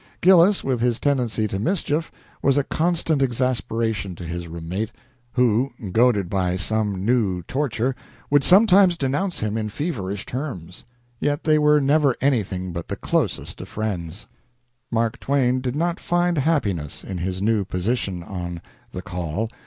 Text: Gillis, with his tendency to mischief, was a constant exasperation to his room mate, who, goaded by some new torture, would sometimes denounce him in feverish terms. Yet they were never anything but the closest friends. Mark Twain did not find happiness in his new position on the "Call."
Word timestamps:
Gillis, 0.19 0.63
with 0.63 0.81
his 0.81 0.99
tendency 0.99 1.47
to 1.47 1.59
mischief, 1.59 2.11
was 2.41 2.57
a 2.57 2.63
constant 2.63 3.21
exasperation 3.21 4.15
to 4.15 4.23
his 4.23 4.47
room 4.47 4.67
mate, 4.67 4.91
who, 5.33 5.69
goaded 5.91 6.27
by 6.27 6.55
some 6.55 7.05
new 7.05 7.43
torture, 7.43 7.95
would 8.31 8.43
sometimes 8.43 8.97
denounce 8.97 9.41
him 9.41 9.59
in 9.59 9.69
feverish 9.69 10.25
terms. 10.25 10.85
Yet 11.19 11.43
they 11.43 11.59
were 11.59 11.79
never 11.79 12.15
anything 12.19 12.73
but 12.73 12.87
the 12.87 12.95
closest 12.95 13.61
friends. 13.67 14.25
Mark 14.91 15.19
Twain 15.19 15.61
did 15.61 15.75
not 15.75 15.99
find 15.99 16.39
happiness 16.39 17.03
in 17.03 17.19
his 17.19 17.39
new 17.39 17.63
position 17.63 18.23
on 18.23 18.59
the 18.91 19.03
"Call." 19.03 19.51